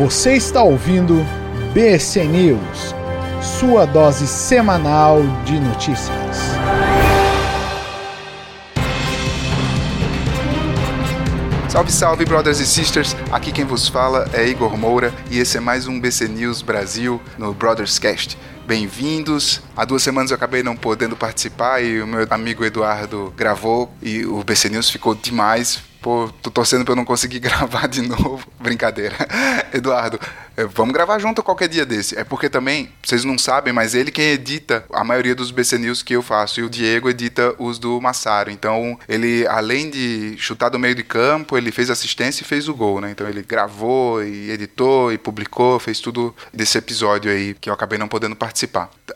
[0.00, 1.26] Você está ouvindo
[1.74, 2.94] BC News,
[3.42, 6.38] sua dose semanal de notícias.
[11.68, 13.14] Salve, salve, brothers e sisters!
[13.30, 17.20] Aqui quem vos fala é Igor Moura e esse é mais um BC News Brasil
[17.36, 18.38] no Brothers Cast.
[18.70, 19.60] Bem-vindos.
[19.76, 24.24] Há duas semanas eu acabei não podendo participar e o meu amigo Eduardo gravou e
[24.24, 25.82] o BC News ficou demais.
[26.00, 28.46] Pô, tô torcendo pra eu não conseguir gravar de novo.
[28.58, 29.16] Brincadeira.
[29.74, 30.18] Eduardo,
[30.56, 32.18] eh, vamos gravar junto qualquer dia desse.
[32.18, 36.02] É porque também, vocês não sabem, mas ele quem edita a maioria dos BC News
[36.02, 36.60] que eu faço.
[36.60, 38.50] E o Diego edita os do Massaro.
[38.50, 42.74] Então, ele, além de chutar do meio de campo, ele fez assistência e fez o
[42.74, 43.10] gol, né?
[43.10, 47.98] Então, ele gravou e editou e publicou, fez tudo desse episódio aí que eu acabei
[47.98, 48.59] não podendo participar.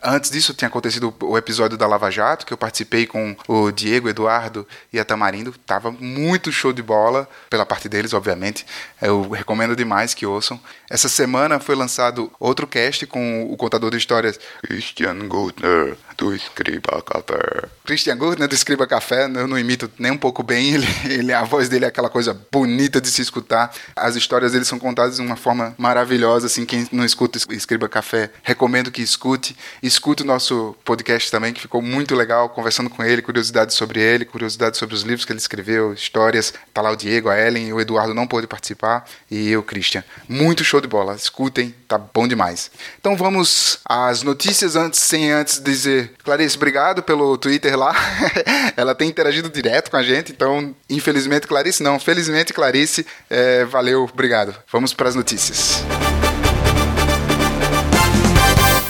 [0.03, 4.09] Antes disso, tinha acontecido o episódio da Lava Jato, que eu participei com o Diego,
[4.09, 5.53] Eduardo e a Tamarindo.
[5.65, 8.65] Tava muito show de bola, pela parte deles, obviamente.
[9.01, 10.59] Eu recomendo demais que ouçam.
[10.89, 17.01] Essa semana foi lançado outro cast com o contador de histórias Christian Gutner, do Escriba
[17.01, 17.69] Café.
[17.85, 21.43] Christian Gutner, do Escriba Café, eu não imito nem um pouco bem, ele, ele, a
[21.43, 23.73] voz dele é aquela coisa bonita de se escutar.
[23.95, 28.31] As histórias dele são contadas de uma forma maravilhosa, assim, quem não escuta Escriba Café,
[28.43, 29.55] recomendo que escute.
[29.81, 34.25] Escute o nosso podcast também, que ficou muito legal, conversando com ele, curiosidades sobre ele,
[34.25, 36.53] curiosidades sobre os livros que ele escreveu, histórias.
[36.73, 40.03] Tá lá o Diego, a Ellen, o Eduardo não pôde participar, e eu, Christian.
[40.27, 41.15] Muito show de bola.
[41.15, 42.71] Escutem, tá bom demais.
[42.99, 47.93] Então vamos às notícias antes, sem antes dizer, Clarice, obrigado pelo Twitter lá.
[48.75, 51.99] Ela tem interagido direto com a gente, então, infelizmente, Clarice não.
[51.99, 54.55] Felizmente, Clarice, é, valeu, obrigado.
[54.71, 55.83] Vamos para as notícias.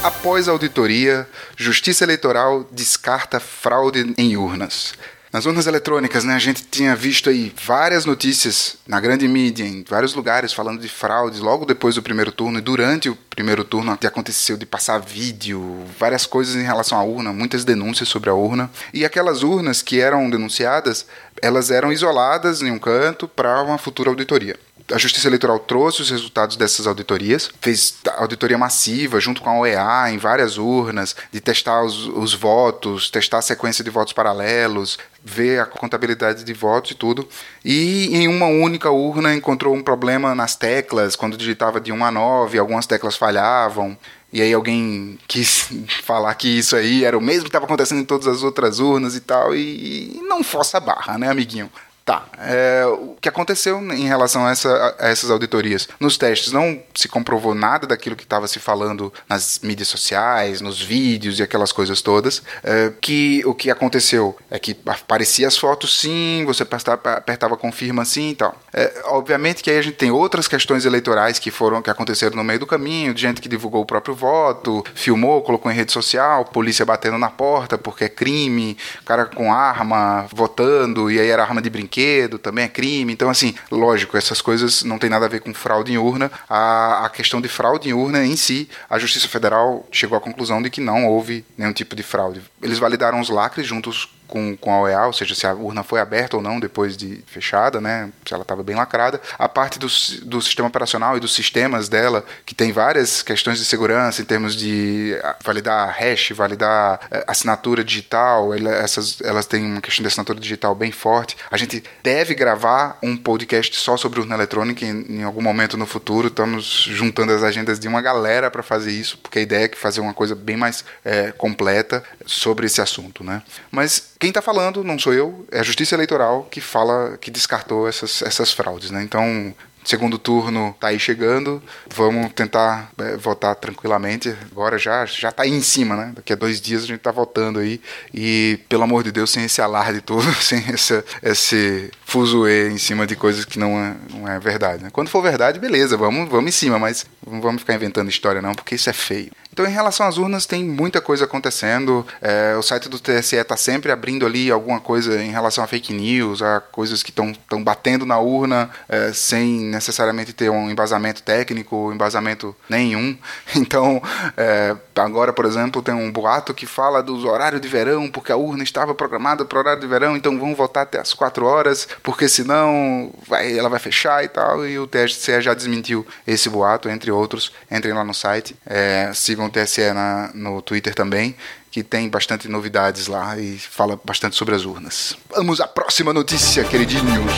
[0.05, 1.27] Após auditoria,
[1.57, 4.93] Justiça Eleitoral descarta fraude em urnas.
[5.35, 9.83] Nas urnas eletrônicas, né, a gente tinha visto aí várias notícias na grande mídia, em
[9.83, 13.91] vários lugares, falando de fraudes logo depois do primeiro turno e durante o primeiro turno
[13.91, 18.33] até aconteceu de passar vídeo, várias coisas em relação à urna, muitas denúncias sobre a
[18.33, 18.71] urna.
[18.93, 21.05] E aquelas urnas que eram denunciadas,
[21.41, 24.57] elas eram isoladas em um canto para uma futura auditoria
[24.93, 30.11] a Justiça Eleitoral trouxe os resultados dessas auditorias, fez auditoria massiva junto com a OEA
[30.11, 35.59] em várias urnas, de testar os, os votos, testar a sequência de votos paralelos, ver
[35.59, 37.27] a contabilidade de votos e tudo.
[37.63, 42.11] E em uma única urna encontrou um problema nas teclas, quando digitava de 1 a
[42.11, 43.97] 9, algumas teclas falhavam.
[44.31, 45.67] E aí alguém quis
[46.03, 49.15] falar que isso aí era o mesmo que estava acontecendo em todas as outras urnas
[49.15, 51.71] e tal, e, não força a barra, né, amiguinho?
[52.05, 52.23] Tá.
[52.37, 55.89] É, o que aconteceu em relação a, essa, a, essas auditorias?
[55.99, 60.79] Nos testes não se comprovou nada daquilo que estava se falando nas mídias sociais, nos
[60.79, 62.43] vídeos e aquelas coisas todas.
[62.63, 68.05] É, que o que aconteceu é que aparecia as fotos sim, você apertava, apertava confirma
[68.05, 68.55] sim e tal.
[68.71, 72.43] É, obviamente que aí a gente tem outras questões eleitorais que foram que aconteceram no
[72.43, 76.45] meio do caminho, de gente que divulgou o próprio voto, filmou, colocou em rede social,
[76.45, 81.63] polícia batendo na porta porque é crime, cara com arma votando e aí era arma
[81.63, 83.13] de brinquedo brinquedo, também é crime.
[83.13, 86.29] Então, assim, lógico, essas coisas não tem nada a ver com fraude em urna.
[86.49, 90.61] A, a questão de fraude em urna em si, a Justiça Federal chegou à conclusão
[90.61, 92.41] de que não houve nenhum tipo de fraude.
[92.61, 95.99] Eles validaram os lacres juntos com, com a OEA, ou seja, se a urna foi
[95.99, 99.21] aberta ou não depois de fechada, né, se ela estava bem lacrada.
[99.37, 99.87] A parte do,
[100.23, 104.55] do sistema operacional e dos sistemas dela, que tem várias questões de segurança em termos
[104.55, 110.07] de ah, validar hash, validar eh, assinatura digital, ela, essas, elas têm uma questão de
[110.07, 111.37] assinatura digital bem forte.
[111.49, 115.85] A gente deve gravar um podcast só sobre urna eletrônica em, em algum momento no
[115.85, 116.27] futuro.
[116.27, 119.77] Estamos juntando as agendas de uma galera para fazer isso, porque a ideia é que
[119.77, 123.41] fazer uma coisa bem mais é, completa sobre esse assunto, né?
[123.71, 127.87] Mas quem está falando não sou eu, é a Justiça Eleitoral que fala, que descartou
[127.87, 128.91] essas, essas fraudes.
[128.91, 129.03] Né?
[129.03, 129.53] Então,
[129.85, 131.61] segundo turno está aí chegando,
[131.93, 134.35] vamos tentar é, votar tranquilamente.
[134.51, 136.11] Agora já já está aí em cima, né?
[136.15, 137.79] Daqui a dois dias a gente está votando aí
[138.13, 143.05] e pelo amor de Deus sem esse alarde todo, sem esse, esse fuzuê em cima
[143.05, 144.83] de coisas que não é, não é verdade.
[144.83, 144.89] Né?
[144.91, 148.53] Quando for verdade, beleza, vamos vamos em cima, mas não vamos ficar inventando história não,
[148.53, 149.31] porque isso é feio.
[149.55, 152.05] Então, em relação às urnas, tem muita coisa acontecendo.
[152.21, 155.93] É, o site do TSE está sempre abrindo ali alguma coisa em relação a fake
[155.93, 161.89] news, a coisas que estão batendo na urna é, sem necessariamente ter um embasamento técnico,
[161.93, 163.17] embasamento nenhum.
[163.55, 164.01] Então,
[164.35, 168.35] é, agora, por exemplo, tem um boato que fala dos horários de verão, porque a
[168.35, 171.87] urna estava programada para o horário de verão, então vamos votar até as 4 horas,
[172.03, 174.67] porque senão vai, ela vai fechar e tal.
[174.67, 177.53] E o TSE já desmentiu esse boato, entre outros.
[177.71, 181.35] Entrem lá no site, é, sigam o TSE na, no Twitter também,
[181.71, 185.15] que tem bastante novidades lá e fala bastante sobre as urnas.
[185.29, 187.31] Vamos à próxima notícia, queridinhos.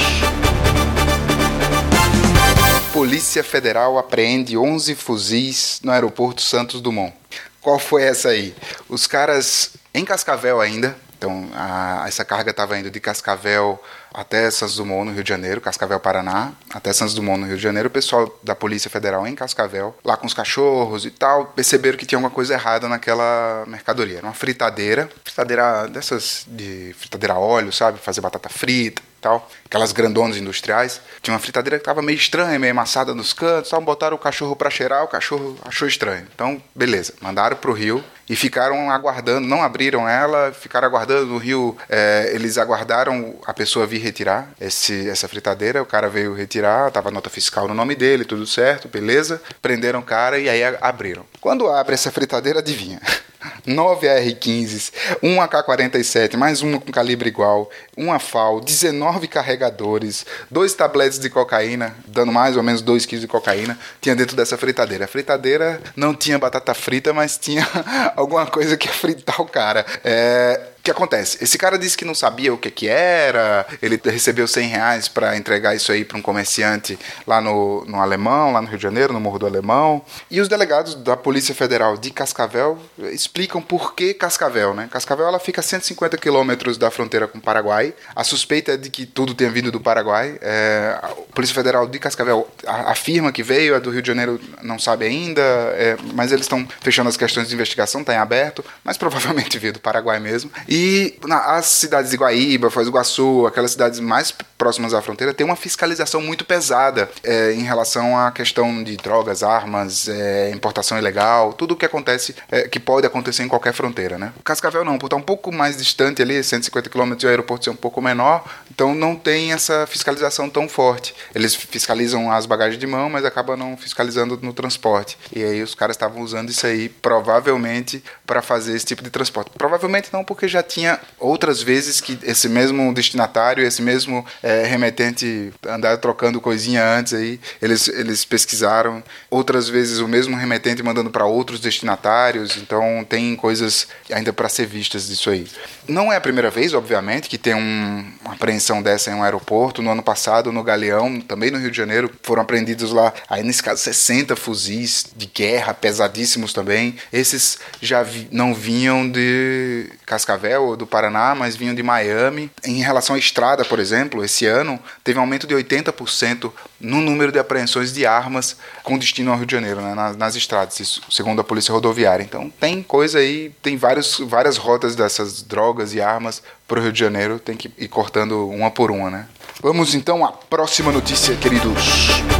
[2.93, 7.13] Polícia Federal apreende 11 fuzis no aeroporto Santos Dumont.
[7.61, 8.55] Qual foi essa aí?
[8.87, 13.81] Os caras em Cascavel ainda, então a, essa carga estava indo de Cascavel
[14.13, 17.61] até Santos Dumont, no Rio de Janeiro, Cascavel, Paraná, até Santos Dumont, no Rio de
[17.61, 17.87] Janeiro.
[17.87, 22.05] O pessoal da Polícia Federal em Cascavel, lá com os cachorros e tal, perceberam que
[22.05, 24.17] tinha alguma coisa errada naquela mercadoria.
[24.17, 27.99] Era uma fritadeira, fritadeira dessas de fritadeira a óleo, sabe?
[27.99, 31.01] Fazer batata frita tal, aquelas grandonas industriais.
[31.21, 33.81] Tinha uma fritadeira que estava meio estranha, meio amassada nos cantos, tal.
[33.81, 36.27] botaram o cachorro para cheirar, o cachorro achou estranho.
[36.33, 41.37] Então, beleza, mandaram para o rio e ficaram aguardando, não abriram ela, ficaram aguardando no
[41.37, 41.77] rio.
[41.89, 47.11] É, eles aguardaram a pessoa vir retirar esse, essa fritadeira, o cara veio retirar, tava
[47.11, 49.41] nota fiscal no nome dele, tudo certo, beleza.
[49.61, 51.25] Prenderam o cara e aí abriram.
[51.39, 53.01] Quando abre essa fritadeira, adivinha?
[53.67, 61.19] 9 AR-15s, um AK-47, mais uma com calibre igual, uma FAL, 19 carregadores, dois tabletes
[61.19, 65.05] de cocaína, dando mais ou menos 2 kg de cocaína, tinha dentro dessa fritadeira.
[65.05, 67.67] A fritadeira não tinha batata frita, mas tinha
[68.15, 69.85] alguma coisa que ia fritar o cara.
[70.03, 71.37] É, que acontece?
[71.41, 75.35] Esse cara disse que não sabia o que, que era, ele recebeu 100 reais para
[75.35, 79.11] entregar isso aí para um comerciante lá no, no Alemão, lá no Rio de Janeiro,
[79.11, 80.01] no Morro do Alemão.
[80.31, 82.79] E os delegados da Polícia Federal de Cascavel
[83.11, 84.87] explicam por que Cascavel, né?
[84.89, 87.93] Cascavel ela fica a 150 quilômetros da fronteira com o Paraguai.
[88.15, 90.37] A suspeita é de que tudo tenha vindo do Paraguai.
[90.41, 94.79] É, a Polícia Federal de Cascavel afirma que veio, a do Rio de Janeiro não
[94.79, 98.97] sabe ainda, é, mas eles estão fechando as questões de investigação, está em aberto, mas
[98.97, 100.49] provavelmente veio do Paraguai mesmo.
[100.65, 105.01] E e na, as cidades de Guaíba, Foz do Iguaçu, aquelas cidades mais próximas à
[105.01, 110.51] fronteira, tem uma fiscalização muito pesada é, em relação à questão de drogas, armas, é,
[110.51, 114.33] importação ilegal, tudo o que acontece, é, que pode acontecer em qualquer fronteira, né?
[114.43, 117.71] Cascavel não, por estar um pouco mais distante ali, 150 quilômetros, e o aeroporto ser
[117.71, 121.15] um pouco menor, então não tem essa fiscalização tão forte.
[121.33, 125.17] Eles fiscalizam as bagagens de mão, mas acabam não fiscalizando no transporte.
[125.35, 129.51] E aí os caras estavam usando isso aí, provavelmente, para fazer esse tipo de transporte.
[129.57, 135.51] Provavelmente não, porque já tinha outras vezes que esse mesmo destinatário, esse mesmo é, remetente
[135.65, 139.01] andar trocando coisinha antes aí, eles, eles pesquisaram.
[139.31, 144.65] Outras vezes o mesmo remetente mandando para outros destinatários, então tem coisas ainda para ser
[144.65, 145.47] vistas disso aí.
[145.87, 149.81] Não é a primeira vez, obviamente, que tem um, uma apreensão dessa em um aeroporto.
[149.81, 153.63] No ano passado, no Galeão, também no Rio de Janeiro, foram apreendidos lá, aí nesse
[153.63, 156.95] caso, 60 fuzis de guerra, pesadíssimos também.
[157.11, 162.49] Esses já vi, não vinham de Cascavel, ou do Paraná, mas vinham de Miami.
[162.63, 167.31] Em relação à estrada, por exemplo, esse ano teve um aumento de 80% no número
[167.31, 171.01] de apreensões de armas com destino ao Rio de Janeiro, né, nas, nas, estradas, isso,
[171.09, 172.23] segundo a Polícia Rodoviária.
[172.23, 176.91] Então tem coisa aí, tem vários, várias rotas dessas drogas e armas para o Rio
[176.91, 179.27] de Janeiro, tem que ir cortando uma por uma, né?
[179.61, 182.36] Vamos então à próxima notícia, queridos.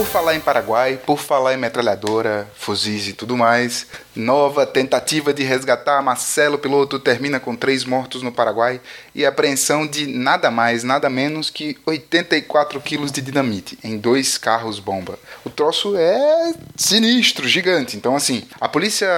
[0.00, 5.42] Por falar em Paraguai, por falar em metralhadora, fuzis e tudo mais, nova tentativa de
[5.42, 8.80] resgatar Marcelo Piloto termina com três mortos no Paraguai
[9.14, 15.18] e apreensão de nada mais, nada menos que 84 quilos de dinamite em dois carros-bomba.
[15.44, 17.96] O troço é sinistro, gigante.
[17.96, 19.08] Então, assim, a Polícia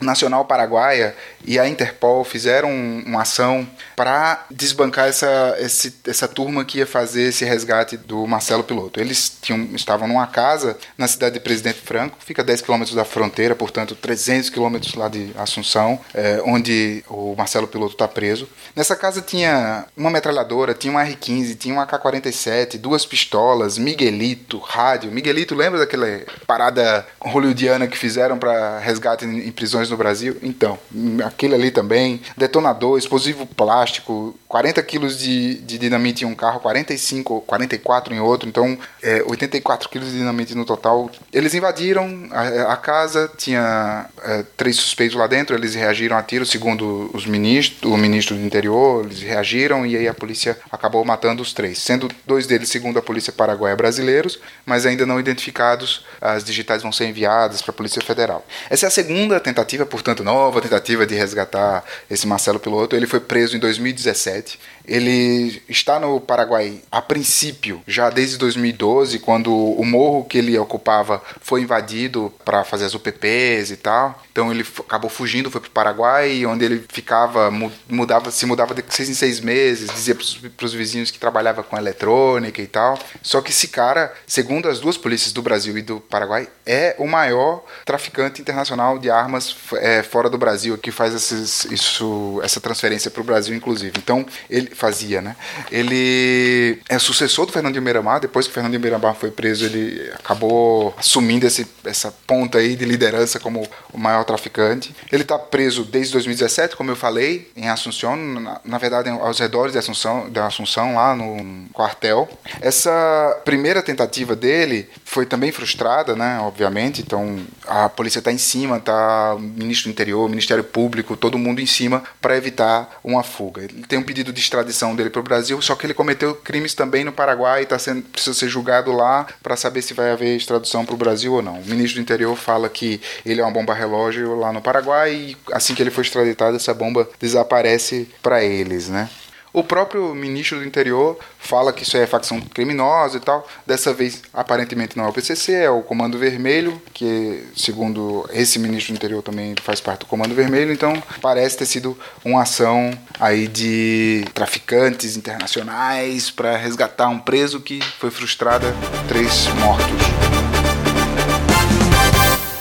[0.00, 1.14] Nacional Paraguaia
[1.44, 7.28] e a Interpol fizeram uma ação para desbancar essa, esse, essa turma que ia fazer
[7.28, 9.00] esse resgate do Marcelo Piloto.
[9.00, 13.04] Eles tinham, estavam numa casa na cidade de Presidente Franco, fica a 10 quilômetros da
[13.04, 18.48] fronteira, portanto 300 quilômetros lá de Assunção, é, onde o Marcelo Piloto está preso.
[18.76, 25.10] Nessa casa tinha uma metralhadora, tinha um R-15, tinha um AK-47, duas pistolas, Miguelito, rádio.
[25.10, 26.06] Miguelito, lembra daquela
[26.46, 30.36] parada hollywoodiana que fizeram para resgate em prisões no Brasil?
[30.42, 30.78] Então,
[31.24, 37.40] aquele ali também, detonador, explosivo plástico, 40 quilos de, de dinamite em um carro, 45,
[37.42, 41.10] 44 em outro, então é, 84 quilos de dinamite no total.
[41.32, 46.44] Eles invadiram a, a casa, tinha é, três suspeitos lá dentro, eles reagiram a tiro,
[46.44, 51.42] segundo os ministros, o ministro do interior, eles reagiram e aí a polícia acabou matando
[51.42, 56.04] os três, sendo dois deles, segundo a polícia paraguaia, brasileiros, mas ainda não identificados.
[56.20, 58.46] As digitais vão ser enviadas para a Polícia Federal.
[58.70, 62.96] Essa é a segunda tentativa, portanto, nova tentativa de resgatar esse Marcelo Piloto.
[62.96, 64.58] Ele foi preso em 2017.
[64.88, 71.22] Ele está no Paraguai a princípio, já desde 2012, quando o morro que ele ocupava
[71.40, 74.22] foi invadido para fazer as UPPs e tal.
[74.38, 77.50] Então ele acabou fugindo, foi para o Paraguai, onde ele ficava,
[77.88, 81.76] mudava, se mudava de seis em seis meses, dizia para os vizinhos que trabalhava com
[81.76, 82.96] eletrônica e tal.
[83.20, 87.08] Só que esse cara, segundo as duas polícias do Brasil e do Paraguai, é o
[87.08, 93.10] maior traficante internacional de armas é, fora do Brasil, que faz esses, isso, essa transferência
[93.10, 93.98] para o Brasil, inclusive.
[93.98, 95.34] Então, ele fazia, né?
[95.68, 100.94] Ele é sucessor do Fernandinho Beiramar, depois que o Fernandinho Beiramar foi preso, ele acabou
[100.96, 104.94] assumindo esse, essa ponta aí de liderança como o maior traficante.
[105.10, 109.72] Ele está preso desde 2017, como eu falei, em Assunção, na, na verdade aos redores
[109.72, 112.28] de Assunção, da Assunção, lá no quartel.
[112.60, 118.78] Essa primeira tentativa dele foi também frustrada, né, obviamente, então a polícia está em cima,
[118.78, 123.62] tá o ministro do interior, Ministério Público, todo mundo em cima para evitar uma fuga.
[123.62, 126.74] Ele tem um pedido de extradição dele para o Brasil, só que ele cometeu crimes
[126.74, 130.36] também no Paraguai e tá sendo, precisa ser julgado lá para saber se vai haver
[130.36, 131.60] extradição para o Brasil ou não.
[131.60, 135.36] O ministro do interior fala que ele é uma bomba relógio lá no Paraguai e
[135.52, 139.08] assim que ele for extraditado, essa bomba desaparece para eles, né?
[139.52, 143.48] O próprio ministro do interior fala que isso é facção criminosa e tal.
[143.66, 148.92] Dessa vez, aparentemente, não é o PCC, é o Comando Vermelho, que, segundo esse ministro
[148.92, 150.72] do interior, também faz parte do Comando Vermelho.
[150.72, 157.80] Então, parece ter sido uma ação aí de traficantes internacionais para resgatar um preso que
[157.98, 158.74] foi frustrada,
[159.08, 159.88] três mortos.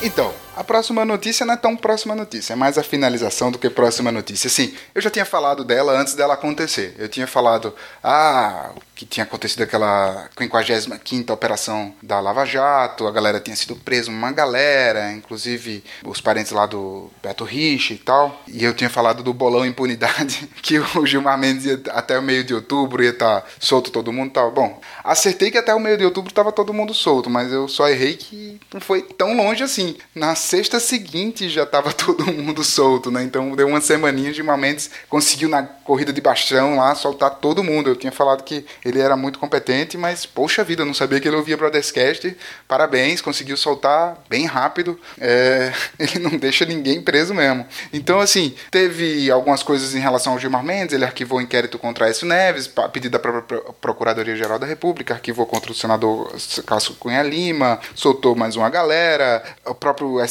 [0.02, 3.70] Então, a próxima notícia não é tão próxima notícia, é mais a finalização do que
[3.70, 4.50] próxima notícia.
[4.50, 6.96] Sim, eu já tinha falado dela antes dela acontecer.
[6.98, 13.40] Eu tinha falado, ah, que tinha acontecido aquela 55 operação da Lava Jato, a galera
[13.40, 18.42] tinha sido presa, uma galera, inclusive os parentes lá do Beto Rich e tal.
[18.48, 22.44] E eu tinha falado do bolão impunidade, que o Gilmar Mendes ia, até o meio
[22.44, 24.52] de outubro ia estar tá solto todo mundo e tal.
[24.52, 27.88] Bom, acertei que até o meio de outubro estava todo mundo solto, mas eu só
[27.88, 29.96] errei que não foi tão longe assim.
[30.16, 33.22] Na sexta seguinte já estava todo mundo solto, né?
[33.22, 37.90] Então deu uma semaninha, Gilmar Mendes conseguiu na corrida de bastão lá soltar todo mundo.
[37.90, 41.28] Eu tinha falado que ele era muito competente, mas poxa vida, eu não sabia que
[41.28, 42.36] ele ouvia Broadcast.
[42.66, 44.98] Parabéns, conseguiu soltar bem rápido.
[45.20, 47.66] É, ele não deixa ninguém preso mesmo.
[47.92, 52.08] Então, assim, teve algumas coisas em relação ao Gilmar Mendes, ele arquivou o inquérito contra
[52.08, 56.34] Écio Neves, a pedido da própria Procuradoria-Geral da República, arquivou contra o senador
[56.66, 60.22] Cássio Cunha Lima, soltou mais uma galera, o próprio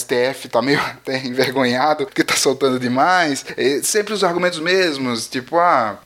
[0.51, 3.45] tá meio até envergonhado, porque tá soltando demais.
[3.57, 5.99] E sempre os argumentos mesmos, tipo, ah,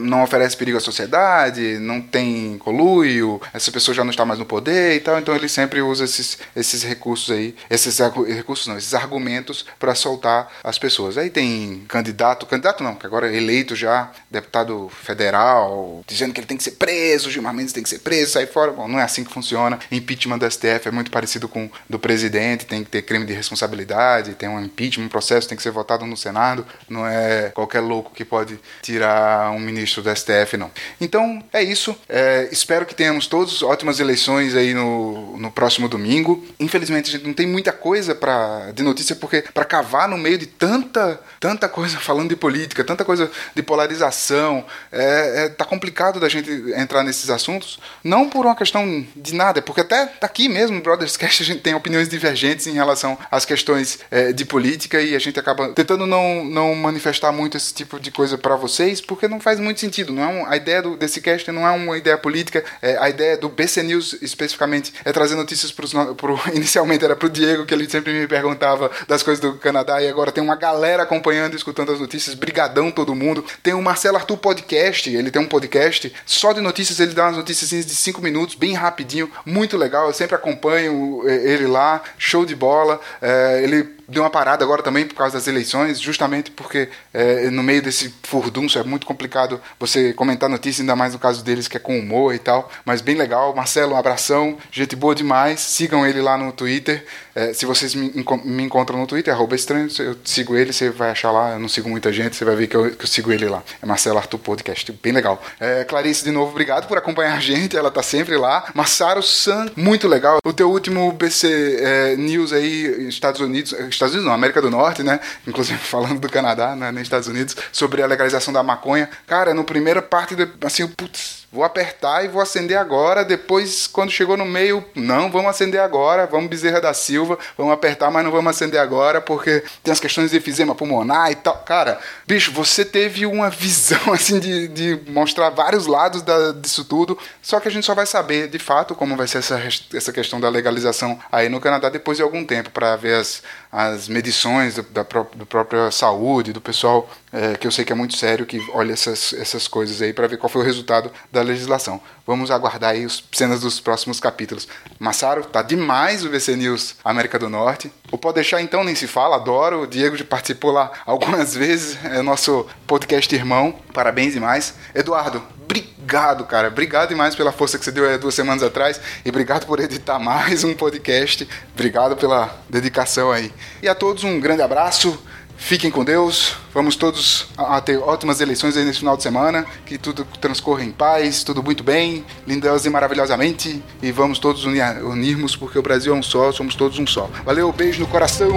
[0.00, 4.46] não oferece perigo à sociedade, não tem coluio, essa pessoa já não está mais no
[4.46, 8.94] poder e tal, então ele sempre usa esses, esses recursos aí, esses recursos não, esses
[8.94, 11.18] argumentos para soltar as pessoas.
[11.18, 16.46] Aí tem candidato, candidato não, que agora é eleito já, deputado federal, dizendo que ele
[16.46, 18.72] tem que ser preso, Gilmar Mendes tem que ser preso, sair fora.
[18.72, 19.78] Bom, não é assim que funciona.
[19.90, 24.34] Impeachment do STF é muito parecido com do presidente, tem que ter crime de responsabilidade,
[24.34, 28.12] tem um impeachment, um processo tem que ser votado no Senado, não é qualquer louco
[28.14, 30.70] que pode tirar um ministro do STF, não.
[31.00, 31.96] Então, é isso.
[32.08, 36.46] É, espero que tenhamos todos ótimas eleições aí no, no próximo domingo.
[36.60, 40.38] Infelizmente, a gente não tem muita coisa pra, de notícia, porque para cavar no meio
[40.38, 46.20] de tanta, tanta coisa falando de política, tanta coisa de polarização, é, é, tá complicado
[46.20, 47.78] da gente entrar nesses assuntos.
[48.04, 51.74] Não por uma questão de nada, porque até aqui mesmo, Brothers Cast, a gente tem
[51.74, 56.44] opiniões divergentes em relação às questões é, de política e a gente acaba tentando não,
[56.44, 60.12] não manifestar muito esse tipo de coisa para vocês, porque não faz muito sentido.
[60.12, 62.64] Não é um, a ideia do, desse cast não é uma ideia política.
[62.82, 67.26] É, a ideia do BC News, especificamente, é trazer notícias para pro Inicialmente era para
[67.26, 70.56] o Diego, que ele sempre me perguntava das coisas do Canadá, e agora tem uma
[70.56, 72.34] galera acompanhando escutando as notícias.
[72.34, 73.44] Brigadão todo mundo.
[73.62, 77.36] Tem o Marcelo Arthur Podcast, ele tem um podcast só de notícias, ele dá umas
[77.36, 80.06] notícias de 5 minutos, bem rapidinho, muito legal.
[80.06, 83.00] Eu sempre acompanho é, ele lá, show de bola.
[83.20, 83.27] É,
[83.62, 87.82] ele deu uma parada agora também por causa das eleições, justamente porque é, no meio
[87.82, 91.80] desse furdunço é muito complicado você comentar notícias, ainda mais no caso deles que é
[91.80, 93.54] com humor e tal, mas bem legal.
[93.54, 95.60] Marcelo, um abração, gente boa demais.
[95.60, 97.04] Sigam ele lá no Twitter.
[97.34, 98.12] É, se vocês me,
[98.44, 101.52] me, encontram no Twitter, arroba estranho, eu sigo ele, você vai achar lá.
[101.52, 103.62] Eu não sigo muita gente, você vai ver que eu, que eu sigo ele lá.
[103.80, 105.42] É Marcelo Arthur Podcast, bem legal.
[105.60, 108.70] É, Clarice, de novo, obrigado por acompanhar a gente, ela tá sempre lá.
[108.74, 110.38] Massaro San, muito legal.
[110.44, 115.20] O teu último BC News aí, Estados Unidos Estados Unidos não, América do Norte, né?
[115.46, 116.90] Inclusive falando do Canadá, né?
[116.90, 119.08] nos Estados Unidos, sobre a legalização da maconha.
[119.26, 123.24] Cara, no primeira parte, assim, putz, Vou apertar e vou acender agora.
[123.24, 126.26] Depois, quando chegou no meio, não, vamos acender agora.
[126.26, 127.38] Vamos Bezerra da Silva.
[127.56, 131.34] Vamos apertar, mas não vamos acender agora porque tem as questões de efizema pulmonar e
[131.36, 131.56] tal.
[131.58, 137.18] Cara, bicho, você teve uma visão assim de, de mostrar vários lados da, disso tudo.
[137.40, 139.58] Só que a gente só vai saber de fato como vai ser essa,
[139.94, 144.06] essa questão da legalização aí no Canadá depois de algum tempo para ver as, as
[144.06, 148.46] medições da, da, própria saúde, do pessoal é, que eu sei que é muito sério,
[148.46, 152.00] que olha essas, essas coisas aí para ver qual foi o resultado da legislação.
[152.26, 154.68] Vamos aguardar aí as cenas dos próximos capítulos.
[154.98, 157.92] Massaro, tá demais o VC News América do Norte.
[158.10, 159.82] O Pode Deixar então nem se fala, adoro.
[159.82, 163.74] O Diego já participou lá algumas vezes, é nosso podcast irmão.
[163.92, 164.74] Parabéns demais.
[164.94, 166.68] Eduardo, obrigado, cara.
[166.68, 170.64] Obrigado demais pela força que você deu duas semanas atrás e obrigado por editar mais
[170.64, 171.48] um podcast.
[171.74, 173.52] Obrigado pela dedicação aí.
[173.82, 175.22] E a todos um grande abraço.
[175.58, 176.54] Fiquem com Deus.
[176.72, 179.66] Vamos todos a ter ótimas eleições aí nesse final de semana.
[179.84, 183.82] Que tudo transcorra em paz, tudo muito bem, lindosa e maravilhosamente.
[184.00, 187.28] E vamos todos unir, unirmos, porque o Brasil é um só, somos todos um só.
[187.44, 188.48] Valeu, beijo no coração.